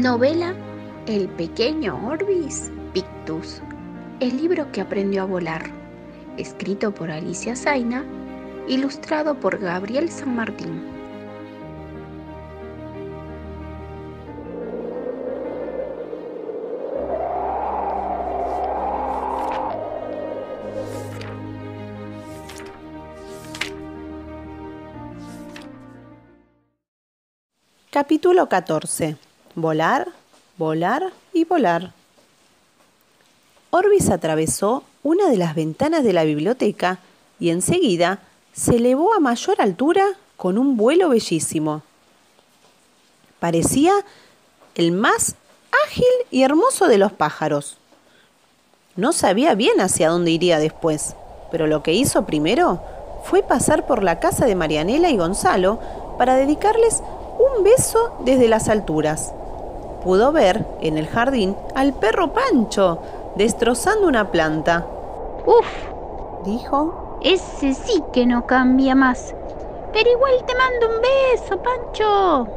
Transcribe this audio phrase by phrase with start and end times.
[0.00, 0.54] Novela
[1.06, 3.60] El pequeño Orbis Pictus,
[4.20, 5.70] el libro que aprendió a volar,
[6.38, 8.02] escrito por Alicia Zaina,
[8.68, 10.82] ilustrado por Gabriel San Martín.
[27.90, 29.31] Capítulo 14.
[29.54, 30.08] Volar,
[30.56, 31.92] volar y volar.
[33.70, 36.98] Orbis atravesó una de las ventanas de la biblioteca
[37.38, 38.20] y enseguida
[38.52, 40.04] se elevó a mayor altura
[40.36, 41.82] con un vuelo bellísimo.
[43.40, 43.92] Parecía
[44.74, 45.36] el más
[45.86, 47.76] ágil y hermoso de los pájaros.
[48.96, 51.14] No sabía bien hacia dónde iría después,
[51.50, 52.82] pero lo que hizo primero
[53.24, 55.78] fue pasar por la casa de Marianela y Gonzalo
[56.18, 57.02] para dedicarles
[57.38, 59.32] un beso desde las alturas.
[60.02, 62.98] Pudo ver en el jardín al perro Pancho
[63.36, 64.86] destrozando una planta.
[65.46, 65.66] Uf,
[66.44, 67.18] dijo.
[67.22, 69.34] Ese sí que no cambia más.
[69.92, 72.48] Pero igual te mando un beso, Pancho.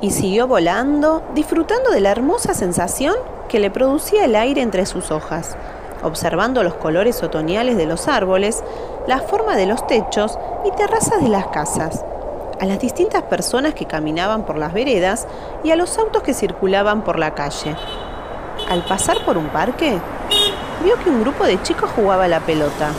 [0.00, 3.14] y siguió volando, disfrutando de la hermosa sensación
[3.48, 5.56] que le producía el aire entre sus hojas
[6.02, 8.62] observando los colores otoñales de los árboles,
[9.06, 12.04] la forma de los techos y terrazas de las casas,
[12.62, 15.26] a las distintas personas que caminaban por las veredas
[15.64, 17.74] y a los autos que circulaban por la calle.
[18.70, 19.98] Al pasar por un parque,
[20.84, 22.92] vio que un grupo de chicos jugaba la pelota.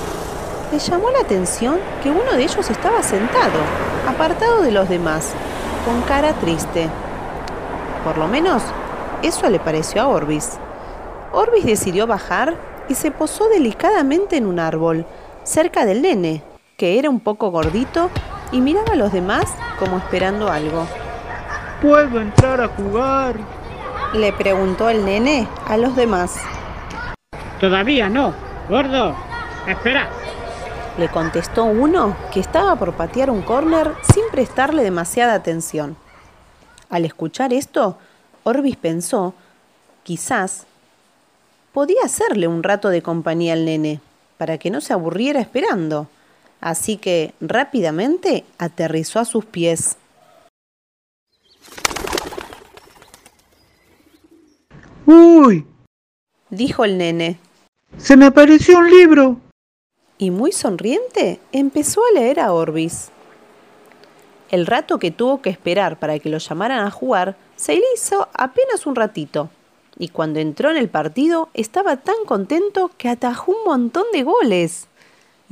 [0.70, 3.58] Le llamó la atención que uno de ellos estaba sentado,
[4.06, 5.32] apartado de los demás,
[5.86, 6.90] con cara triste.
[8.04, 8.64] Por lo menos,
[9.22, 10.58] eso le pareció a Orbis.
[11.32, 12.56] Orbis decidió bajar
[12.90, 15.06] y se posó delicadamente en un árbol,
[15.46, 16.44] cerca del nene,
[16.76, 18.10] que era un poco gordito
[18.54, 20.88] y miraba a los demás como esperando algo.
[21.82, 23.36] ¿Puedo entrar a jugar?
[24.14, 26.38] Le preguntó el nene a los demás.
[27.60, 28.34] Todavía no,
[28.70, 29.16] gordo.
[29.68, 30.08] Espera.
[30.98, 35.98] Le contestó uno que estaba por patear un córner sin prestarle demasiada atención.
[36.90, 37.98] Al escuchar esto,
[38.44, 39.34] Orbis pensó,
[40.04, 40.68] quizás
[41.74, 44.00] podía hacerle un rato de compañía al nene,
[44.38, 46.08] para que no se aburriera esperando.
[46.64, 49.98] Así que rápidamente aterrizó a sus pies.
[55.06, 55.68] ¡Uy!
[56.50, 57.38] dijo el nene.
[57.98, 59.42] Se me apareció un libro.
[60.18, 63.10] Y muy sonriente empezó a leer a Orbis.
[64.50, 68.30] El rato que tuvo que esperar para que lo llamaran a jugar se le hizo
[68.34, 69.50] apenas un ratito
[69.98, 74.88] y cuando entró en el partido estaba tan contento que atajó un montón de goles.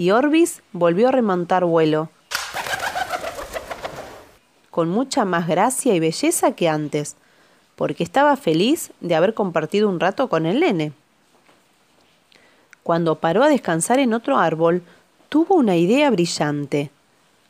[0.02, 2.10] Y Orbis volvió a remontar vuelo,
[4.72, 7.18] con mucha más gracia y belleza que antes,
[7.76, 10.92] porque estaba feliz de haber compartido un rato con el nene.
[12.82, 14.82] Cuando paró a descansar en otro árbol,
[15.30, 16.90] tuvo una idea brillante.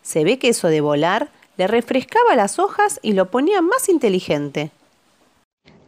[0.02, 4.72] Se ve que eso de volar le refrescaba las hojas y lo ponía más inteligente.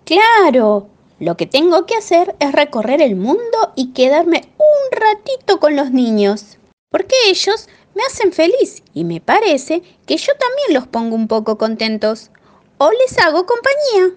[0.05, 0.87] Claro,
[1.23, 5.91] lo que tengo que hacer es recorrer el mundo y quedarme un ratito con los
[5.91, 6.57] niños,
[6.89, 11.57] porque ellos me hacen feliz y me parece que yo también los pongo un poco
[11.57, 12.29] contentos.
[12.77, 14.15] O les hago compañía.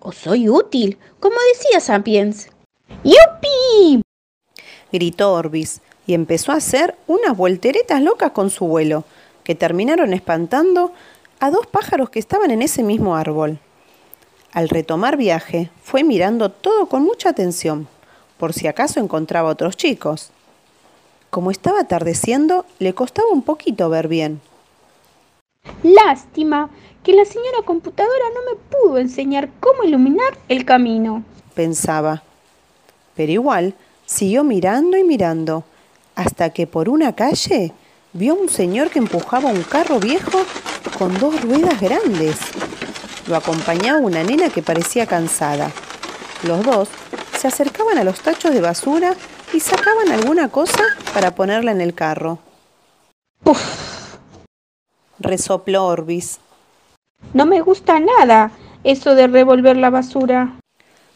[0.00, 2.48] O soy útil, como decía Sapiens.
[3.04, 4.02] ¡Yupi!
[4.90, 9.04] gritó Orbis y empezó a hacer unas volteretas locas con su vuelo,
[9.44, 10.92] que terminaron espantando
[11.38, 13.60] a dos pájaros que estaban en ese mismo árbol.
[14.52, 17.86] Al retomar viaje, fue mirando todo con mucha atención,
[18.38, 20.30] por si acaso encontraba otros chicos.
[21.30, 24.40] Como estaba atardeciendo, le costaba un poquito ver bien.
[25.82, 26.70] Lástima
[27.02, 32.22] que la señora computadora no me pudo enseñar cómo iluminar el camino, pensaba.
[33.14, 33.74] Pero igual,
[34.06, 35.64] siguió mirando y mirando,
[36.14, 37.72] hasta que por una calle
[38.14, 40.38] vio a un señor que empujaba un carro viejo
[40.98, 42.38] con dos ruedas grandes.
[43.28, 45.70] Lo acompañaba una nena que parecía cansada.
[46.44, 46.88] Los dos
[47.38, 49.14] se acercaban a los tachos de basura
[49.52, 50.82] y sacaban alguna cosa
[51.12, 52.38] para ponerla en el carro.
[53.42, 54.16] ¡Puf!
[55.18, 56.38] Resopló Orbis.
[57.34, 58.52] No me gusta nada
[58.84, 60.54] eso de revolver la basura.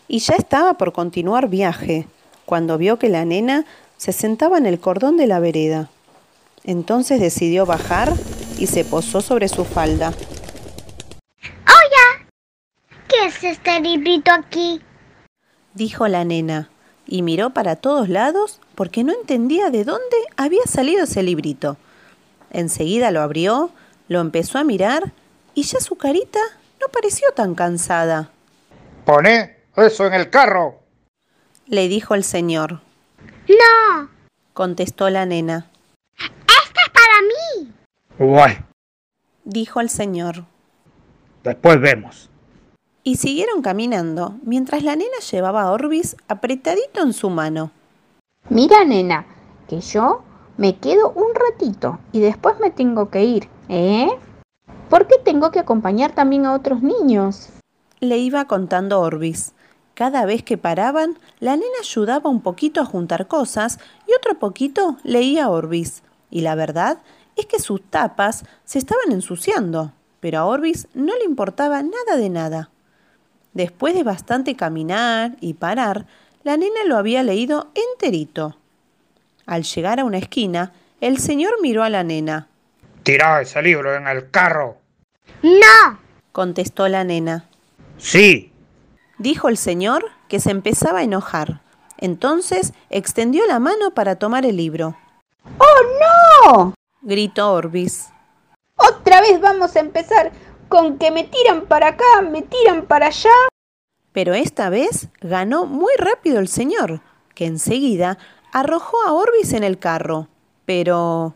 [0.08, 2.06] Y ya estaba por continuar viaje,
[2.44, 3.64] cuando vio que la nena
[3.96, 5.88] se sentaba en el cordón de la vereda.
[6.64, 8.12] Entonces decidió bajar
[8.58, 10.12] y se posó sobre su falda.
[13.42, 14.80] Es este librito aquí?
[15.74, 16.70] Dijo la nena,
[17.06, 21.76] y miró para todos lados porque no entendía de dónde había salido ese librito.
[22.50, 23.70] Enseguida lo abrió,
[24.08, 25.12] lo empezó a mirar
[25.54, 26.38] y ya su carita
[26.80, 28.30] no pareció tan cansada.
[29.04, 30.80] Poné eso en el carro.
[31.66, 32.80] Le dijo el señor.
[33.48, 34.08] No,
[34.52, 35.66] Contestó la nena.
[36.18, 37.72] esta es para mí.
[38.18, 38.58] Guay,
[39.44, 40.44] Dijo el señor.
[41.42, 42.28] después vemos.
[43.04, 47.72] Y siguieron caminando mientras la nena llevaba a Orbis apretadito en su mano.
[48.48, 49.26] Mira, nena,
[49.68, 50.22] que yo
[50.56, 54.08] me quedo un ratito y después me tengo que ir, ¿eh?
[54.88, 57.48] Porque tengo que acompañar también a otros niños.
[57.98, 59.52] Le iba contando Orbis.
[59.94, 64.96] Cada vez que paraban, la nena ayudaba un poquito a juntar cosas y otro poquito
[65.02, 66.02] leía a Orbis.
[66.30, 66.98] Y la verdad
[67.34, 72.30] es que sus tapas se estaban ensuciando, pero a Orbis no le importaba nada de
[72.30, 72.70] nada.
[73.54, 76.06] Después de bastante caminar y parar,
[76.42, 78.56] la nena lo había leído enterito.
[79.46, 82.48] Al llegar a una esquina, el señor miró a la nena.
[83.02, 84.78] Tirá ese libro en el carro.
[85.42, 85.98] No,
[86.32, 87.44] Contestó la nena.
[87.98, 88.52] Sí,
[89.18, 91.60] Dijo el señor que se empezaba a enojar.
[91.98, 94.96] Entonces extendió la mano para tomar el libro.
[95.58, 96.72] ¡Oh,
[97.02, 98.08] Gritó Orbis.
[98.76, 98.88] no!
[98.88, 100.32] Otra vez vamos a empezar
[100.72, 103.28] con que me tiran para acá, me tiran para allá.
[104.10, 107.02] Pero esta vez ganó muy rápido el señor,
[107.34, 108.16] que enseguida
[108.54, 110.28] arrojó a Orbis en el carro.
[110.64, 111.34] Pero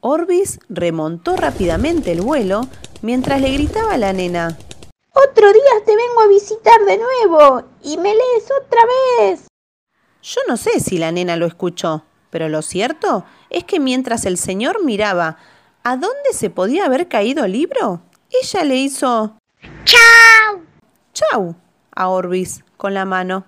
[0.00, 2.62] Orbis remontó rápidamente el vuelo
[3.02, 4.58] mientras le gritaba a la nena.
[5.12, 8.80] Otro día te vengo a visitar de nuevo y me lees otra
[9.20, 9.46] vez.
[10.24, 14.36] Yo no sé si la nena lo escuchó, pero lo cierto es que mientras el
[14.36, 15.36] señor miraba
[15.84, 18.02] a dónde se podía haber caído el libro,
[18.42, 19.36] ella le hizo
[19.84, 20.62] chao.
[21.12, 21.54] chau
[21.94, 23.44] a Orbis con la mano.